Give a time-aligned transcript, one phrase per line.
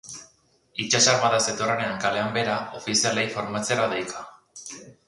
[0.83, 4.27] Itsas Armada zetorrean kalean behera, ofizialei formatzera deika.